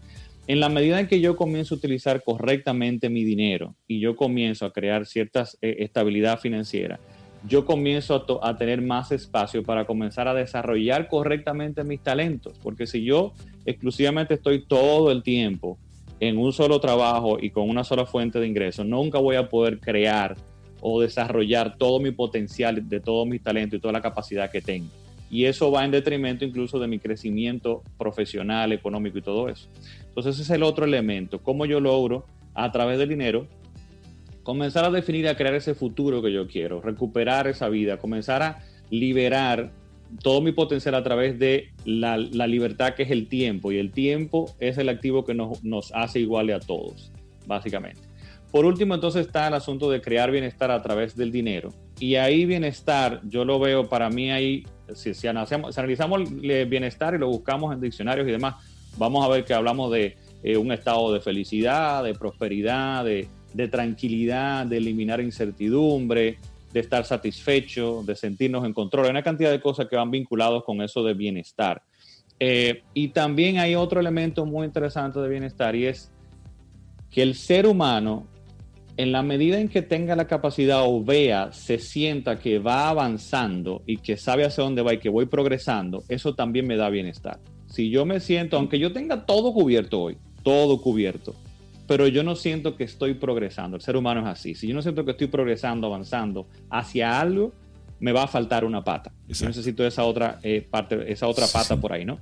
En 0.49 0.59
la 0.59 0.69
medida 0.69 0.99
en 0.99 1.07
que 1.07 1.21
yo 1.21 1.37
comienzo 1.37 1.77
a 1.77 1.79
utilizar 1.79 2.25
correctamente 2.25 3.09
mi 3.09 3.23
dinero 3.23 3.77
y 3.87 4.01
yo 4.01 4.17
comienzo 4.17 4.67
a 4.67 4.73
crear 4.73 5.07
cierta 5.07 5.47
eh, 5.61 5.77
estabilidad 5.79 6.41
financiera, 6.41 6.99
yo 7.47 7.65
comienzo 7.65 8.41
a, 8.43 8.57
tener 8.57 8.83
más 8.83 9.11
espacio 9.13 9.63
para 9.63 9.85
comenzar 9.85 10.29
a 10.29 10.35
desarrollar 10.35 11.09
correctamente 11.09 11.85
mis 11.85 12.01
talentos. 12.01 12.59
Porque 12.63 12.87
si 12.87 13.05
yo 13.05 13.33
exclusivamente 13.65 14.35
estoy 14.35 14.65
todo 14.65 15.11
el 15.11 15.23
tiempo 15.23 15.79
en 16.21 16.39
un 16.39 16.53
solo 16.53 16.81
trabajo 16.81 17.39
y 17.41 17.51
con 17.51 17.69
una 17.69 17.85
sola 17.85 18.07
fuente 18.07 18.39
de 18.39 18.47
ingresos, 18.47 18.87
nunca 18.87 19.19
voy 19.19 19.37
a 19.37 19.49
poder 19.49 19.81
crear 19.81 20.37
o 20.81 21.01
desarrollar 21.01 21.77
todo 21.77 22.01
mi 22.01 22.11
potencial, 22.11 22.89
de 22.89 23.01
todo 23.01 23.27
mi 23.27 23.39
talento 23.39 23.77
y 23.77 23.81
toda 23.81 23.93
la 23.93 24.03
capacidad 24.03 24.51
que 24.51 24.61
tengo. 24.61 24.89
Y 25.31 25.47
eso 25.47 25.71
va 25.71 25.85
en 25.85 25.91
detrimento 25.91 26.45
incluso 26.45 26.79
de 26.79 26.87
mi 26.87 26.99
crecimiento 26.99 27.83
profesional, 27.97 28.73
económico 28.73 29.19
y 29.19 29.23
todo 29.23 29.49
eso. 29.49 29.69
Entonces 30.09 30.35
ese 30.35 30.43
es 30.43 30.51
el 30.51 30.63
otro 30.63 30.85
elemento, 30.85 31.39
cómo 31.39 31.65
yo 31.67 31.81
logro 31.81 32.27
a 32.55 32.71
través 32.71 32.99
del 32.99 33.09
dinero 33.09 33.47
comenzar 34.43 34.85
a 34.85 34.91
definir, 34.91 35.29
a 35.29 35.37
crear 35.37 35.55
ese 35.55 35.75
futuro 35.75 36.23
que 36.23 36.33
yo 36.33 36.47
quiero, 36.47 36.81
recuperar 36.81 37.47
esa 37.47 37.69
vida, 37.69 37.99
comenzar 37.99 38.43
a 38.43 38.59
liberar 38.91 39.73
todo 40.23 40.43
mi 40.43 40.53
potencial 40.53 40.95
a 40.95 41.03
través 41.03 41.39
de 41.39 41.71
la, 41.85 42.17
libertad 42.17 42.95
que 42.95 43.05
es 43.05 43.11
el 43.11 43.29
tiempo. 43.29 43.73
Y 43.73 43.79
el 43.79 43.93
tiempo 43.93 44.55
es 44.61 44.79
el 44.79 44.89
activo 44.89 45.25
que 45.25 45.35
nos, 45.35 45.65
nos 45.65 45.93
hace 45.93 46.21
iguales 46.21 46.57
a 46.57 46.61
todos, 46.61 47.13
básicamente. 47.47 48.01
Por 48.51 48.67
último, 48.67 48.95
entonces 48.95 49.27
está 49.27 49.49
el 49.49 49.55
asunto 49.55 49.91
de 49.91 50.03
crear 50.03 50.31
bienestar 50.31 50.71
a 50.71 50.83
través 50.83 51.17
del 51.17 51.33
dinero. 51.33 51.71
Y 51.99 52.17
ahí 52.17 52.45
bienestar, 52.45 53.21
yo 53.25 53.47
lo 53.47 53.59
veo 53.59 53.89
para 53.89 54.11
mí 54.11 54.31
ahí, 54.31 54.67
si, 54.95 55.15
si, 55.15 55.27
analizamos, 55.27 55.79
el 55.79 56.67
bienestar 56.67 57.15
y 57.15 57.19
lo 57.19 57.29
buscamos 57.29 57.73
en 57.73 57.81
diccionarios 57.81 58.29
y 58.29 58.31
demás, 58.31 58.57
vamos 58.99 59.25
a 59.25 59.29
ver 59.29 59.45
que 59.45 59.55
hablamos 59.55 59.91
de 59.91 60.17
eh, 60.43 60.59
un 60.59 60.71
estado 60.73 61.15
de 61.15 61.21
felicidad, 61.21 62.05
de 62.05 62.13
prosperidad, 62.15 63.07
de, 63.07 63.29
de 63.55 63.69
tranquilidad, 63.69 64.67
de 64.67 64.79
eliminar 64.79 65.21
incertidumbre, 65.21 66.39
de 66.73 66.81
estar 66.81 67.05
satisfecho, 67.05 68.03
de 68.05 68.17
sentirnos 68.17 68.65
en 68.65 68.73
control. 68.73 69.05
Hay 69.05 69.11
una 69.11 69.23
cantidad 69.23 69.51
de 69.51 69.61
cosas 69.61 69.87
que 69.89 69.97
van 69.97 70.11
vinculados 70.11 70.65
con 70.65 70.81
eso 70.83 71.03
de 71.03 71.15
bienestar. 71.15 71.83
Eh, 72.41 72.83
y 72.95 73.09
también 73.09 73.59
hay 73.59 73.75
otro 73.75 74.01
elemento 74.01 74.45
muy 74.47 74.67
interesante 74.67 75.21
de 75.21 75.29
bienestar 75.29 75.77
y 75.77 75.87
es 75.87 76.11
que 77.11 77.23
el 77.23 77.35
ser 77.35 77.67
humano, 77.67 78.27
en 78.97 79.13
la 79.13 79.23
medida 79.23 79.61
en 79.61 79.69
que 79.69 79.83
tenga 79.83 80.17
la 80.17 80.27
capacidad 80.27 80.83
o 80.83 81.05
vea, 81.05 81.53
se 81.53 81.79
sienta 81.79 82.39
que 82.39 82.59
va 82.59 82.89
avanzando 82.89 83.83
y 83.87 83.99
que 83.99 84.17
sabe 84.17 84.45
hacia 84.45 84.65
dónde 84.65 84.83
va 84.83 84.95
y 84.95 84.99
que 84.99 85.09
voy 85.09 85.27
progresando, 85.27 86.03
eso 86.09 86.35
también 86.35 86.67
me 86.67 86.77
da 86.77 86.89
bienestar. 86.89 87.39
Si 87.67 87.91
yo 87.91 88.05
me 88.05 88.19
siento, 88.19 88.57
aunque 88.57 88.79
yo 88.79 88.93
tenga 88.93 89.25
todo 89.25 89.53
cubierto 89.53 90.01
hoy, 90.01 90.17
todo 90.43 90.81
cubierto, 90.81 91.35
pero 91.93 92.09
yo 92.09 92.23
no 92.23 92.37
siento 92.37 92.75
que 92.75 92.85
estoy 92.85 93.13
progresando. 93.13 93.77
El 93.77 93.83
ser 93.83 93.99
humano 93.99 94.23
es 94.23 94.27
así. 94.27 94.55
Si 94.55 94.67
yo 94.67 94.75
no 94.75 94.81
siento 94.81 95.05
que 95.05 95.11
estoy 95.11 95.27
progresando, 95.27 95.89
avanzando 95.89 96.49
hacia 96.71 97.21
algo, 97.21 97.53
me 98.01 98.13
va 98.13 98.23
a 98.23 98.29
faltar 98.29 98.65
una 98.65 98.83
pata. 98.83 99.13
Yo 99.29 99.47
necesito 99.47 99.87
esa 99.87 100.05
otra 100.05 100.39
eh, 100.43 100.67
parte, 100.71 101.13
esa 101.13 101.29
otra 101.29 101.47
pata 101.53 101.79
por 101.79 101.93
ahí, 101.93 102.07
¿no? 102.07 102.19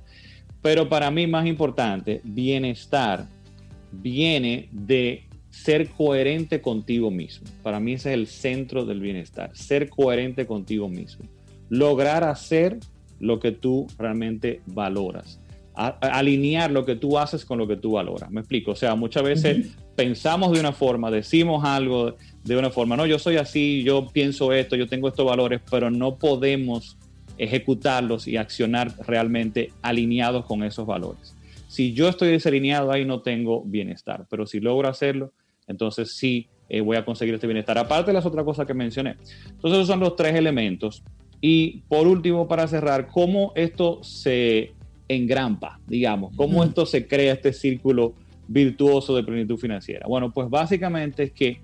Pero 0.61 0.89
para 0.89 1.09
mí 1.09 1.25
más 1.25 1.45
importante, 1.45 2.19
bienestar 2.25 3.27
viene 3.93 4.67
de 4.73 5.23
ser 5.49 5.87
coherente 5.91 6.59
contigo 6.59 7.09
mismo. 7.09 7.47
Para 7.63 7.79
mí 7.79 7.93
ese 7.93 8.09
es 8.09 8.15
el 8.15 8.27
centro 8.27 8.83
del 8.83 8.99
bienestar, 8.99 9.55
ser 9.55 9.89
coherente 9.89 10.45
contigo 10.45 10.89
mismo. 10.89 11.23
Lograr 11.69 12.25
hacer 12.25 12.77
lo 13.21 13.39
que 13.39 13.53
tú 13.53 13.87
realmente 13.97 14.59
valoras 14.65 15.40
alinear 15.87 16.71
lo 16.71 16.85
que 16.85 16.95
tú 16.95 17.17
haces 17.17 17.45
con 17.45 17.57
lo 17.57 17.67
que 17.67 17.77
tú 17.77 17.93
valoras. 17.93 18.31
Me 18.31 18.41
explico. 18.41 18.71
O 18.71 18.75
sea, 18.75 18.95
muchas 18.95 19.23
veces 19.23 19.77
pensamos 19.95 20.51
de 20.51 20.59
una 20.59 20.71
forma, 20.71 21.11
decimos 21.11 21.63
algo 21.63 22.15
de 22.43 22.57
una 22.57 22.69
forma. 22.69 22.95
No, 22.95 23.05
yo 23.05 23.19
soy 23.19 23.37
así, 23.37 23.83
yo 23.83 24.07
pienso 24.07 24.53
esto, 24.53 24.75
yo 24.75 24.87
tengo 24.87 25.07
estos 25.07 25.25
valores, 25.25 25.61
pero 25.69 25.89
no 25.89 26.15
podemos 26.17 26.97
ejecutarlos 27.37 28.27
y 28.27 28.37
accionar 28.37 28.93
realmente 29.07 29.71
alineados 29.81 30.45
con 30.45 30.63
esos 30.63 30.85
valores. 30.85 31.35
Si 31.67 31.93
yo 31.93 32.09
estoy 32.09 32.29
desalineado 32.29 32.91
ahí 32.91 33.05
no 33.05 33.21
tengo 33.21 33.63
bienestar, 33.63 34.27
pero 34.29 34.45
si 34.45 34.59
logro 34.59 34.89
hacerlo, 34.89 35.31
entonces 35.67 36.15
sí 36.15 36.49
eh, 36.69 36.81
voy 36.81 36.97
a 36.97 37.05
conseguir 37.05 37.33
este 37.33 37.47
bienestar. 37.47 37.77
Aparte 37.77 38.11
de 38.11 38.13
las 38.13 38.25
otras 38.25 38.45
cosas 38.45 38.67
que 38.67 38.73
mencioné. 38.73 39.15
Entonces 39.45 39.79
esos 39.79 39.87
son 39.87 39.99
los 39.99 40.15
tres 40.15 40.35
elementos. 40.35 41.03
Y 41.41 41.79
por 41.87 42.07
último, 42.07 42.47
para 42.47 42.67
cerrar, 42.67 43.07
¿cómo 43.07 43.51
esto 43.55 44.03
se 44.03 44.73
en 45.15 45.27
grampa, 45.27 45.79
digamos. 45.87 46.35
¿Cómo 46.35 46.63
esto 46.63 46.85
se 46.85 47.07
crea, 47.07 47.33
este 47.33 47.53
círculo 47.53 48.13
virtuoso 48.47 49.15
de 49.15 49.23
plenitud 49.23 49.57
financiera? 49.57 50.07
Bueno, 50.07 50.31
pues 50.31 50.49
básicamente 50.49 51.23
es 51.23 51.31
que 51.31 51.61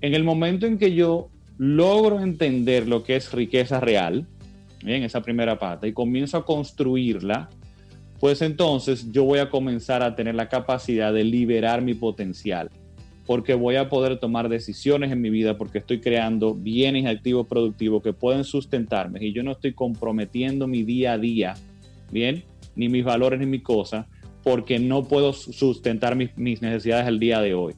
en 0.00 0.14
el 0.14 0.24
momento 0.24 0.66
en 0.66 0.78
que 0.78 0.94
yo 0.94 1.28
logro 1.58 2.20
entender 2.20 2.88
lo 2.88 3.02
que 3.02 3.16
es 3.16 3.32
riqueza 3.32 3.80
real, 3.80 4.26
bien, 4.84 5.02
esa 5.04 5.22
primera 5.22 5.58
parte, 5.58 5.88
y 5.88 5.92
comienzo 5.92 6.36
a 6.36 6.44
construirla, 6.44 7.48
pues 8.20 8.42
entonces 8.42 9.10
yo 9.10 9.24
voy 9.24 9.38
a 9.38 9.50
comenzar 9.50 10.02
a 10.02 10.14
tener 10.14 10.34
la 10.34 10.48
capacidad 10.48 11.12
de 11.12 11.24
liberar 11.24 11.82
mi 11.82 11.94
potencial, 11.94 12.70
porque 13.26 13.54
voy 13.54 13.76
a 13.76 13.88
poder 13.88 14.18
tomar 14.18 14.48
decisiones 14.48 15.12
en 15.12 15.20
mi 15.20 15.30
vida, 15.30 15.56
porque 15.56 15.78
estoy 15.78 16.00
creando 16.00 16.54
bienes 16.54 17.06
activos 17.06 17.46
productivos 17.46 18.02
que 18.02 18.12
pueden 18.12 18.44
sustentarme 18.44 19.24
y 19.24 19.32
yo 19.32 19.42
no 19.42 19.52
estoy 19.52 19.72
comprometiendo 19.72 20.66
mi 20.66 20.82
día 20.82 21.12
a 21.12 21.18
día, 21.18 21.54
bien, 22.10 22.44
ni 22.74 22.88
mis 22.88 23.04
valores, 23.04 23.38
ni 23.40 23.46
mis 23.46 23.62
cosas, 23.62 24.06
porque 24.42 24.78
no 24.78 25.04
puedo 25.04 25.32
sustentar 25.32 26.16
mis, 26.16 26.36
necesidades 26.36 27.06
el 27.06 27.18
día 27.18 27.40
de 27.40 27.54
hoy. 27.54 27.74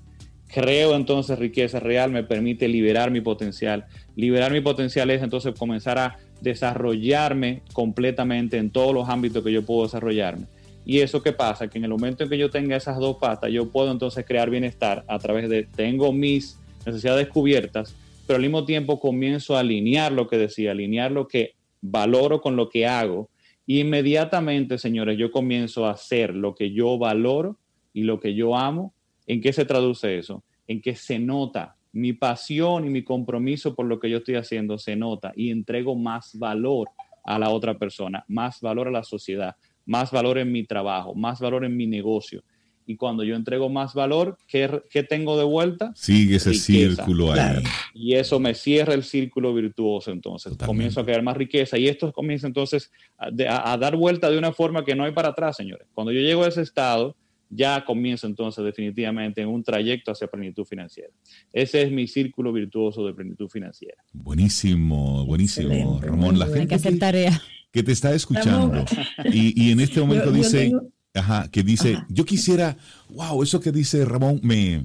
Creo 0.49 0.95
entonces 0.95 1.39
riqueza 1.39 1.81
real, 1.81 2.11
me 2.11 2.23
permite 2.23 2.69
liberar 2.69 3.11
mi 3.11 3.21
potencial. 3.21 3.87
Liberar 4.15 4.53
mi 4.53 4.61
potencial 4.61 5.11
es 5.11 5.23
entonces 5.23 5.55
comenzar 5.59 5.99
a 5.99 6.17
desarrollarme 6.41 7.63
completamente 7.73 8.59
en 8.59 8.71
todos 8.71 8.95
los 8.95 9.09
ámbitos 9.09 9.43
que 9.43 9.53
yo 9.53 9.65
puedo 9.65 9.83
desarrollarme. 9.83 10.47
Y 10.87 11.01
eso 11.01 11.23
qué 11.23 11.33
pasa, 11.33 11.69
que 11.69 11.79
en 11.79 11.85
el 11.85 11.91
momento 11.91 12.25
en 12.25 12.31
que 12.31 12.39
yo 12.39 12.51
tenga 12.51 12.77
esas 12.77 12.99
dos 12.99 13.17
patas, 13.17 13.51
yo 13.51 13.71
puedo 13.71 13.91
entonces 13.91 14.25
crear 14.27 14.51
bienestar 14.51 15.05
a 15.09 15.19
través 15.19 15.49
de, 15.49 15.65
tengo 15.65 16.13
mis 16.13 16.59
necesidades 16.85 17.29
cubiertas, 17.29 17.97
pero 18.27 18.37
al 18.37 18.43
mismo 18.43 18.65
tiempo 18.65 19.01
comienzo 19.01 19.57
a 19.57 19.61
alinear 19.61 20.13
lo 20.13 20.29
que 20.29 20.37
decía, 20.37 20.73
alinear 20.73 21.11
lo 21.11 21.27
que 21.27 21.55
valoro 21.81 22.41
con 22.41 22.57
lo 22.57 22.69
que 22.69 22.87
hago 22.87 23.31
Inmediatamente, 23.67 24.79
señores, 24.79 25.19
yo 25.19 25.31
comienzo 25.31 25.87
a 25.87 25.93
hacer 25.93 26.35
lo 26.35 26.55
que 26.55 26.73
yo 26.73 26.99
valoro 26.99 27.59
y 27.93 28.03
lo 28.03 28.21
que 28.21 28.35
yo 28.35 28.57
amo. 28.57 28.95
¿En 29.27 29.41
qué 29.41 29.53
se 29.53 29.65
traduce 29.65 30.19
eso? 30.19 30.45
En 30.67 30.83
que 30.83 30.95
se 30.95 31.19
nota 31.19 31.77
mi 31.93 32.13
pasión 32.13 32.85
y 32.85 32.91
mi 32.91 33.05
compromiso 33.05 33.75
por 33.75 33.87
lo 33.87 34.01
que 34.01 34.11
yo 34.11 34.19
estoy 34.19 34.35
haciendo, 34.35 34.79
se 34.79 34.97
nota 34.97 35.33
y 35.37 35.51
entrego 35.51 35.95
más 35.95 36.39
valor 36.39 36.91
a 37.25 37.39
la 37.39 37.51
otra 37.51 37.79
persona, 37.79 38.25
más 38.29 38.61
valor 38.61 38.89
a 38.89 38.91
la 38.91 39.05
sociedad, 39.05 39.57
más 39.87 40.11
valor 40.11 40.39
en 40.39 40.53
mi 40.53 40.65
trabajo, 40.65 41.15
más 41.15 41.41
valor 41.41 41.65
en 41.65 41.77
mi 41.77 41.87
negocio 41.87 42.43
y 42.87 42.97
cuando 42.97 43.25
yo 43.25 43.35
entrego 43.35 43.69
más 43.69 43.95
valor, 43.95 44.37
¿qué, 44.47 44.69
tengo 45.09 45.39
de 45.39 45.45
vuelta? 45.45 45.93
Sigue 45.95 46.37
ese 46.37 46.55
círculo 46.55 47.33
ahí. 47.33 47.63
Y 47.95 48.15
eso 48.15 48.39
me 48.39 48.55
cierra 48.55 48.95
el 48.95 49.05
círculo 49.05 49.55
virtuoso 49.55 50.11
entonces. 50.11 50.57
Comienzo 50.59 51.01
a 51.01 51.05
crear 51.05 51.23
más 51.23 51.37
riqueza 51.37 51.79
y 51.79 51.89
esto 51.89 52.13
comienza 52.13 52.47
entonces 52.47 52.91
a, 53.17 53.77
dar 53.79 53.97
vuelta 53.97 54.31
de 54.31 54.39
una 54.39 54.53
forma 54.53 54.85
que 54.85 54.95
no 54.95 55.05
hay 55.05 55.13
para 55.13 55.29
atrás, 55.29 55.57
señores. 55.57 55.89
Cuando 55.95 56.13
yo 56.13 56.21
llego 56.21 56.45
a 56.45 56.49
ese 56.49 56.61
estado, 56.61 57.17
ya 57.49 57.85
comienzo 57.85 58.27
entonces 58.27 58.65
definitivamente 58.65 59.41
en 59.41 59.49
un 59.49 59.63
trayecto 59.63 60.13
hacia 60.13 60.27
plenitud 60.27 60.65
financiera. 60.65 61.11
Ese 61.53 61.83
es 61.83 61.91
mi 61.91 62.07
círculo 62.07 62.53
virtuoso 62.53 63.07
de 63.07 63.15
plenitud 63.15 63.49
financiera. 63.49 63.97
Buenísimo, 64.13 65.25
buenísimo, 65.25 66.01
Ramón. 66.03 66.39
La 66.39 66.47
gente 66.47 66.61
Hay 66.61 66.67
que 66.67 66.75
hacer 66.75 66.99
tarea. 66.99 67.43
Que, 67.73 67.83
te 67.83 67.91
está 67.91 68.15
escuchando 68.15 68.85
y, 69.25 69.61
y, 69.61 69.73
en 69.73 69.81
este 69.81 70.01
momento 70.01 70.31
dice... 70.31 70.71
Ajá, 71.15 71.49
que 71.49 71.63
dice, 71.63 71.97
yo 72.09 72.25
quisiera, 72.25 72.77
wow, 73.11 73.41
eso 73.43 73.61
que 73.61 73.71
dice 73.71 74.05
Ramón 74.05 74.41
me, 74.43 74.85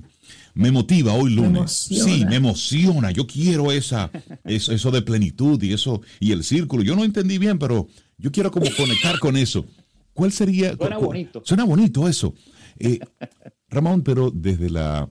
me 0.54 0.72
motiva 0.72 1.14
hoy 1.14 1.34
lunes. 1.34 1.72
sí, 1.72 2.24
me 2.26 2.36
emociona. 2.36 3.10
Yo 3.10 3.26
quiero 3.26 3.72
esa, 3.72 4.12
eso, 4.44 4.72
eso, 4.72 4.92
de 4.92 5.02
plenitud 5.02 5.62
y 5.64 5.74
eso, 5.74 6.02
y 6.20 6.32
el 6.32 6.44
círculo. 6.44 6.84
Yo 6.84 6.96
no 6.96 7.04
entendí 7.04 7.40
bien, 7.40 7.58
pero 7.58 7.88
yo 8.18 8.32
quiero 8.32 8.52
como 8.52 8.68
conectar 8.78 9.18
con 9.20 9.38
eso. 9.38 9.66
¿Cuál 10.14 10.32
sería? 10.32 10.76
Suena 10.76 10.98
bonito. 10.98 11.42
Suena 11.46 11.64
bonito 11.64 12.08
eso. 12.08 12.36
Eh, 12.78 13.00
Ramón, 13.70 14.04
pero 14.04 14.32
desde 14.32 14.70
la, 14.70 15.10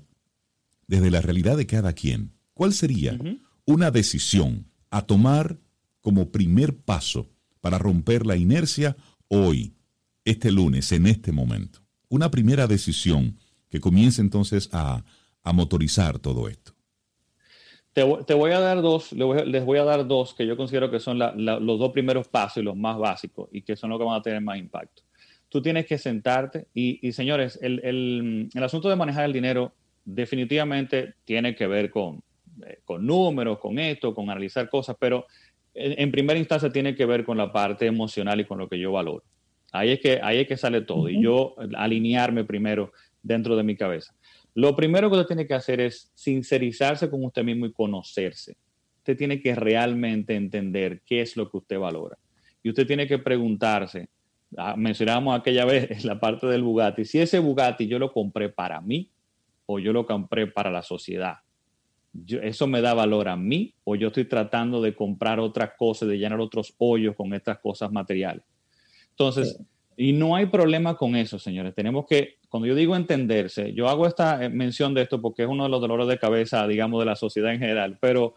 desde 0.87 1.11
la 1.11 1.21
realidad 1.21 1.57
de 1.57 1.67
cada 1.67 1.95
quien, 1.95 2.33
¿cuál 2.55 2.73
sería 2.73 3.19
una 3.65 3.91
decisión 3.91 4.67
a 4.91 5.03
tomar 5.03 5.59
como 6.01 6.31
primer 6.31 6.77
paso 6.77 7.29
para 7.61 7.79
romper 7.79 8.25
la 8.25 8.37
inercia 8.37 8.97
hoy? 9.29 9.75
Este 10.31 10.53
lunes, 10.53 10.93
en 10.93 11.07
este 11.07 11.33
momento. 11.33 11.81
Una 12.09 12.31
primera 12.31 12.67
decisión 12.67 13.39
que 13.71 13.81
comience 13.81 14.21
entonces 14.21 14.69
a, 14.73 15.05
motorizar 15.55 16.19
todo 16.19 16.47
esto. 16.47 16.75
Te, 17.95 18.03
voy 18.03 18.51
a 18.51 18.61
dar 18.61 18.83
dos, 18.83 19.13
les 19.13 19.65
voy 19.65 19.79
a 19.79 19.85
dar 19.85 20.07
dos 20.07 20.35
que 20.35 20.47
yo 20.47 20.59
considero 20.59 20.91
que 20.91 21.01
son 21.01 21.19
los 21.19 21.79
dos 21.79 21.91
primeros 21.91 22.29
pasos 22.29 22.59
y 22.59 22.63
los 22.63 22.77
más 22.77 22.99
básicos 22.99 23.49
y 23.51 23.63
que 23.63 23.75
son 23.75 23.89
los 23.89 23.99
que 23.99 24.05
van 24.05 24.21
a 24.21 24.23
tener 24.23 24.43
más 24.43 24.59
impacto. 24.59 25.05
Tú 25.49 25.63
tienes 25.63 25.87
que 25.87 25.97
sentarte 25.97 26.67
y, 26.75 27.13
señores, 27.13 27.59
el, 27.63 28.51
asunto 28.63 28.91
de 28.91 28.97
manejar 28.97 29.25
el 29.25 29.33
dinero 29.33 29.73
definitivamente 30.05 31.15
tiene 31.25 31.55
que 31.57 31.67
ver 31.67 31.91
con, 31.91 32.23
eh, 32.67 32.81
con 32.85 33.07
números, 33.07 33.59
con 33.59 33.79
esto, 33.79 34.15
con 34.15 34.29
analizar 34.29 34.69
cosas, 34.69 34.97
pero 35.01 35.27
en, 35.73 35.99
en 35.99 36.11
primera 36.11 36.39
instancia 36.39 36.71
tiene 36.71 36.95
que 36.95 37.07
ver 37.07 37.25
con 37.25 37.39
la 37.39 37.51
parte 37.51 37.87
emocional 37.87 38.39
y 38.39 38.45
con 38.45 38.59
lo 38.59 38.69
que 38.69 38.79
yo 38.79 38.93
valoro. 38.93 39.25
Ahí 39.79 39.91
es 39.91 40.01
que, 40.01 40.21
ahí 40.23 40.39
es 40.41 40.49
que 40.49 40.57
sale 40.57 40.83
todo. 40.83 41.09
Y 41.09 41.23
yo 41.23 41.55
alinearme 41.77 42.45
primero 42.45 42.93
dentro 43.23 43.57
de 43.57 43.63
mi 43.63 43.77
cabeza. 43.77 44.15
Lo 44.55 44.75
primero 44.75 45.09
que 45.09 45.17
usted 45.17 45.29
tiene 45.29 45.47
que 45.47 45.55
hacer 45.55 45.81
es 45.81 46.11
sincerizarse 46.15 47.09
con 47.09 47.25
usted 47.25 47.45
mismo 47.45 47.67
y 47.67 47.73
conocerse. 47.73 48.57
Usted 48.99 49.17
tiene 49.17 49.41
que 49.41 49.55
realmente 49.55 50.35
entender 50.35 51.03
qué 51.07 51.21
es 51.21 51.37
lo 51.37 51.51
que 51.51 51.59
usted 51.59 51.79
valora. 51.79 52.19
Y 52.63 52.71
usted 52.71 52.87
tiene 52.87 53.07
que 53.07 53.19
preguntarse, 53.19 54.09
ah, 54.57 54.75
mencionábamos 54.77 55.39
aquella 55.39 55.65
vez 55.65 56.05
la 56.05 56.19
parte 56.19 56.47
del 56.47 56.63
Bugatti, 56.63 57.05
si 57.05 57.21
ese 57.21 57.39
Bugatti 57.39 57.87
yo 57.87 57.99
lo 57.99 58.13
compré 58.13 58.49
para 58.49 58.81
mí 58.81 59.11
o 59.67 59.79
yo 59.79 59.93
lo 59.93 60.07
compré 60.07 60.47
para 60.49 60.71
la 60.71 60.83
sociedad. 60.83 61.37
¿Eso 62.43 62.67
me 62.67 62.81
da 62.81 62.95
valor 62.95 63.29
a 63.29 63.37
mí 63.37 63.75
o 63.85 63.95
yo 63.95 64.09
estoy 64.09 64.25
tratando 64.25 64.83
de 64.83 64.95
comprar 64.95 65.39
otras 65.39 65.71
cosas, 65.79 66.09
de 66.09 66.19
llenar 66.19 66.41
otros 66.41 66.75
hoyos 66.79 67.15
con 67.15 67.33
estas 67.33 67.59
cosas 67.61 67.93
materiales? 67.93 68.45
Entonces, 69.19 69.59
y 69.97 70.13
no 70.13 70.37
hay 70.37 70.47
problema 70.47 70.97
con 70.97 71.17
eso, 71.17 71.41
señores. 71.41 71.75
Tenemos 71.75 72.07
que, 72.07 72.37
cuando 72.49 72.69
yo 72.69 72.77
digo 72.77 72.95
entenderse, 72.95 73.73
yo 73.75 73.89
hago 73.89 74.07
esta 74.07 74.45
eh, 74.45 74.49
mención 74.49 74.95
de 74.95 75.03
esto 75.03 75.21
porque 75.21 75.43
es 75.43 75.49
uno 75.49 75.65
de 75.65 75.71
los 75.71 75.81
dolores 75.81 76.07
de 76.07 76.19
cabeza, 76.19 76.69
digamos, 76.69 77.01
de 77.01 77.07
la 77.07 77.17
sociedad 77.17 77.53
en 77.53 77.59
general, 77.59 77.99
pero 78.01 78.35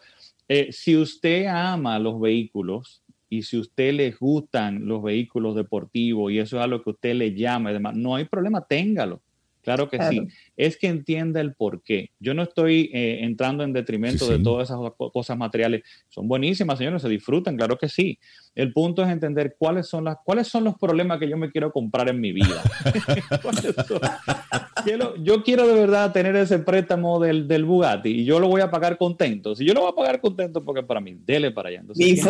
eh, 0.48 0.72
si 0.72 0.98
usted 0.98 1.46
ama 1.46 2.00
los 2.00 2.20
vehículos 2.20 3.04
y 3.30 3.44
si 3.44 3.60
usted 3.60 3.94
le 3.94 4.10
gustan 4.12 4.88
los 4.88 5.04
vehículos 5.04 5.56
deportivos 5.56 6.32
y 6.32 6.40
eso 6.40 6.58
es 6.58 6.64
algo 6.64 6.82
que 6.82 6.90
usted 6.90 7.14
le 7.14 7.36
llama, 7.36 7.70
además, 7.70 7.96
no 7.96 8.16
hay 8.16 8.26
problema, 8.26 8.66
téngalo. 8.66 9.22
Claro 9.62 9.90
que 9.90 10.00
sí. 10.10 10.28
Es 10.58 10.78
que 10.78 10.88
entienda 10.88 11.40
el 11.40 11.54
por 11.54 11.84
qué. 11.84 12.10
Yo 12.20 12.34
no 12.34 12.44
estoy 12.44 12.90
eh, 12.94 13.20
entrando 13.22 13.64
en 13.64 13.74
detrimento 13.74 14.28
de 14.28 14.40
todas 14.40 14.70
esas 14.70 14.80
cosas 14.98 15.38
materiales. 15.38 15.84
Son 16.10 16.28
buenísimas, 16.28 16.78
señores, 16.78 17.02
se 17.02 17.10
disfrutan, 17.10 17.56
claro 17.56 17.78
que 17.78 17.88
sí. 17.88 18.18
El 18.56 18.74
punto 18.74 19.04
es 19.04 19.10
entender 19.10 19.56
cuáles 19.58 19.88
son, 19.88 20.06
las, 20.06 20.18
cuáles 20.26 20.48
son 20.48 20.64
los 20.64 20.78
problemas 20.78 21.20
que 21.20 21.30
yo 21.30 21.38
me 21.38 21.52
quiero 21.52 21.72
comprar 21.72 22.10
en 22.10 22.20
mi 22.20 22.32
vida. 22.34 22.62
yo 25.24 25.44
quiero 25.44 25.68
de 25.68 25.74
verdad 25.74 26.12
tener 26.12 26.36
ese 26.36 26.60
préstamo 26.60 27.20
del, 27.20 27.48
del, 27.48 27.64
Bugatti 27.64 28.10
y 28.10 28.26
yo 28.26 28.40
lo 28.40 28.48
voy 28.48 28.62
a 28.62 28.70
pagar 28.70 28.98
contento. 28.98 29.56
Si 29.56 29.66
yo 29.66 29.74
lo 29.74 29.82
voy 29.82 29.92
a 29.92 29.96
pagar 29.96 30.20
contento, 30.20 30.64
porque 30.64 30.84
para 30.84 31.00
mí, 31.00 31.16
dele 31.26 31.52
para 31.52 31.70
allá. 31.70 31.82
Entonces, 31.82 32.26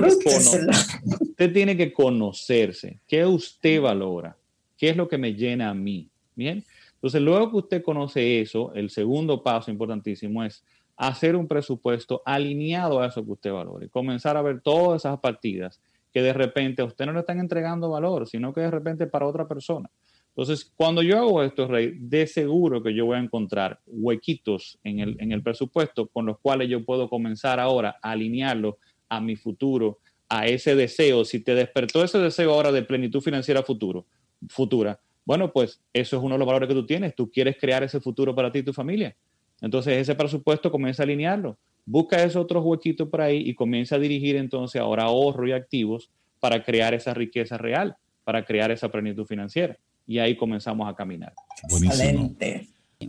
usted 1.20 1.54
tiene 1.54 1.76
que 1.78 1.92
conocerse. 1.94 3.00
¿Qué 3.08 3.26
usted 3.26 3.82
valora? 3.82 4.36
¿Qué 4.78 4.90
es 4.90 4.98
lo 4.98 5.08
que 5.08 5.18
me 5.18 5.34
llena 5.34 5.70
a 5.70 5.74
mí? 5.74 6.08
Bien. 6.36 6.64
Entonces, 7.02 7.22
luego 7.24 7.50
que 7.50 7.58
usted 7.58 7.84
conoce 7.84 8.42
eso, 8.42 8.72
el 8.76 8.92
segundo 8.92 9.42
paso 9.42 9.72
importantísimo 9.72 10.44
es 10.44 10.64
hacer 10.96 11.36
un 11.36 11.48
presupuesto 11.48 12.22
alineado 12.24 13.02
a 13.02 13.08
eso 13.08 13.26
que 13.26 13.32
usted 13.32 13.52
valore. 13.52 13.90
Comenzar 13.90 14.38
a 14.38 14.44
ver 14.44 14.62
todas 14.62 15.02
esas 15.02 15.20
partidas 15.20 15.82
que 16.14 16.22
de 16.22 16.32
repente 16.32 16.84
a 16.84 16.86
usted 16.86 17.08
no 17.08 17.14
le 17.14 17.22
están 17.22 17.40
entregando 17.40 17.90
valor, 17.90 18.28
sino 18.28 18.54
que 18.54 18.62
de 18.62 18.70
repente 18.70 19.08
para 19.08 19.26
otra 19.26 19.48
persona. 19.48 19.90
Entonces, 20.28 20.72
cuando 20.76 21.02
yo 21.02 21.18
hago 21.18 21.42
esto, 21.42 21.68
Rey, 21.68 21.96
de 21.98 22.28
seguro 22.28 22.84
que 22.84 22.94
yo 22.94 23.08
voy 23.08 23.18
a 23.18 23.22
encontrar 23.22 23.80
huequitos 23.88 24.78
en 24.84 25.00
el, 25.00 25.18
en 25.20 25.32
el 25.32 25.42
presupuesto 25.42 26.06
con 26.08 26.28
los 26.28 26.38
cuales 26.38 26.70
yo 26.70 26.86
puedo 26.86 27.10
comenzar 27.10 27.60
ahora 27.60 27.98
a 28.00 28.12
alinearlo 28.12 28.78
a 29.10 29.20
mi 29.20 29.36
futuro, 29.36 29.98
a 30.30 30.46
ese 30.46 30.76
deseo. 30.76 31.26
Si 31.26 31.40
te 31.40 31.56
despertó 31.56 32.04
ese 32.04 32.20
deseo 32.20 32.54
ahora 32.54 32.72
de 32.72 32.84
plenitud 32.84 33.22
financiera 33.22 33.64
futuro, 33.64 34.06
futura, 34.48 35.00
bueno, 35.26 35.52
pues 35.52 35.80
eso 35.94 36.18
es 36.18 36.24
uno 36.24 36.36
de 36.36 36.40
los 36.40 36.48
valores 36.48 36.68
que 36.68 36.76
tú 36.76 36.86
tienes. 36.86 37.16
Tú 37.16 37.30
quieres 37.30 37.58
crear 37.60 37.84
ese 37.84 38.00
futuro 38.00 38.36
para 38.36 38.52
ti 38.52 38.60
y 38.60 38.64
tu 38.64 38.74
familia. 38.74 39.16
Entonces 39.62 39.98
ese 39.98 40.16
presupuesto 40.16 40.72
comienza 40.72 41.04
a 41.04 41.06
alinearlo. 41.06 41.58
Busca 41.86 42.24
esos 42.24 42.44
otros 42.44 42.64
huequitos 42.66 43.08
por 43.10 43.22
ahí 43.22 43.38
y 43.46 43.54
comienza 43.54 43.96
a 43.96 44.00
dirigir 44.00 44.36
entonces 44.36 44.82
ahora 44.82 45.04
ahorro 45.04 45.48
y 45.48 45.52
activos 45.52 46.10
para 46.40 46.64
crear 46.64 46.94
esa 46.94 47.14
riqueza 47.14 47.58
real, 47.58 47.96
para 48.24 48.46
crear 48.46 48.72
esa 48.72 48.90
plenitud 48.90 49.26
financiera. 49.26 49.78
Y 50.08 50.20
ahí 50.20 50.36
comenzamos 50.36 50.90
a 50.90 50.96
caminar. 50.96 51.34
Buenísimo. 51.70 52.36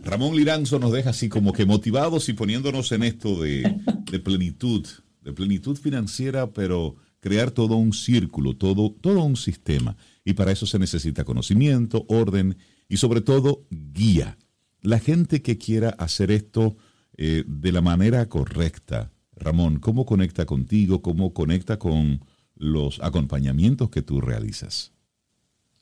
Ramón 0.03 0.35
Liranzo 0.35 0.79
nos 0.79 0.91
deja 0.91 1.11
así 1.11 1.29
como 1.29 1.53
que 1.53 1.65
motivados 1.65 2.27
y 2.29 2.33
poniéndonos 2.33 2.91
en 2.91 3.03
esto 3.03 3.41
de, 3.41 3.75
de 4.11 4.19
plenitud, 4.19 4.87
de 5.21 5.33
plenitud 5.33 5.77
financiera, 5.77 6.51
pero 6.51 6.95
crear 7.19 7.51
todo 7.51 7.75
un 7.75 7.93
círculo, 7.93 8.55
todo, 8.55 8.91
todo 8.91 9.23
un 9.23 9.35
sistema. 9.35 9.95
Y 10.25 10.33
para 10.33 10.51
eso 10.51 10.65
se 10.65 10.79
necesita 10.79 11.23
conocimiento, 11.23 12.05
orden 12.07 12.57
y 12.87 12.97
sobre 12.97 13.21
todo 13.21 13.65
guía. 13.69 14.37
La 14.81 14.99
gente 14.99 15.41
que 15.41 15.57
quiera 15.57 15.89
hacer 15.89 16.31
esto 16.31 16.77
eh, 17.17 17.43
de 17.47 17.71
la 17.71 17.81
manera 17.81 18.27
correcta, 18.27 19.11
Ramón, 19.35 19.79
¿cómo 19.79 20.05
conecta 20.05 20.45
contigo? 20.45 21.01
¿Cómo 21.01 21.33
conecta 21.33 21.77
con 21.77 22.25
los 22.55 23.01
acompañamientos 23.01 23.89
que 23.89 24.01
tú 24.01 24.21
realizas? 24.21 24.93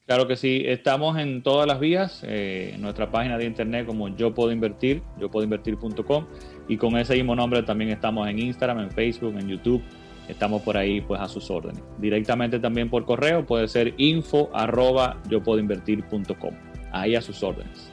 Claro 0.06 0.28
que 0.28 0.36
sí, 0.36 0.64
estamos 0.66 1.18
en 1.18 1.42
todas 1.42 1.68
las 1.68 1.80
vías, 1.80 2.22
eh, 2.24 2.72
en 2.76 2.82
nuestra 2.82 3.12
página 3.12 3.38
de 3.38 3.46
internet 3.46 3.86
como 3.86 4.14
yo 4.16 4.34
puedo 4.34 4.52
invertir, 4.52 5.02
yo 5.20 5.32
puedo 5.32 5.44
invertir.com 5.44 6.26
y 6.68 6.78
con 6.78 6.98
ese 6.98 7.16
mismo 7.16 7.36
nombre 7.36 7.64
también 7.64 7.92
estamos 7.92 8.28
en 8.28 8.40
Instagram, 8.40 8.80
en 8.80 8.92
Facebook, 8.92 9.38
en 9.40 9.48
YouTube, 9.48 9.82
estamos 10.28 10.62
por 10.62 10.78
ahí 10.78 11.01
pues 11.01 11.20
a 11.20 11.28
sus 11.28 11.50
órdenes. 11.51 11.84
Directamente 11.98 12.60
también 12.60 12.90
por 12.90 13.06
correo 13.06 13.46
puede 13.46 13.68
ser 13.68 13.94
info 13.98 14.50
arroba 14.54 15.18
yo 15.30 15.44
puedo 15.44 15.60
invertir.com, 15.60 16.54
ahí 16.92 17.16
a 17.16 17.22
sus 17.22 17.44
órdenes. 17.44 17.91